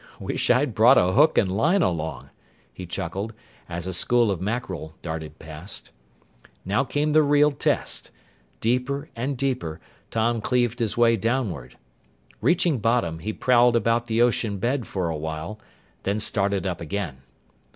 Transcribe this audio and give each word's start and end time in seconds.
"Wish 0.19 0.49
I'd 0.49 0.73
brought 0.73 0.97
a 0.97 1.11
hook 1.11 1.37
and 1.37 1.47
line 1.55 1.83
along." 1.83 2.31
He 2.73 2.87
chuckled, 2.87 3.35
as 3.69 3.85
a 3.85 3.93
school 3.93 4.31
of 4.31 4.41
mackerel 4.41 4.95
darted 5.03 5.37
past. 5.37 5.91
Now 6.65 6.83
came 6.83 7.11
the 7.11 7.21
real 7.21 7.51
test. 7.51 8.09
Deeper 8.61 9.09
and 9.15 9.37
deeper, 9.37 9.79
Tom 10.09 10.41
cleaved 10.41 10.79
his 10.79 10.97
way 10.97 11.17
downward. 11.17 11.77
Reaching 12.41 12.79
bottom, 12.79 13.19
he 13.19 13.31
prowled 13.31 13.75
about 13.75 14.07
the 14.07 14.23
ocean 14.23 14.57
bed 14.57 14.87
for 14.87 15.07
a 15.07 15.15
while, 15.15 15.59
then 16.01 16.17
started 16.17 16.65
up 16.65 16.81
again. 16.81 17.17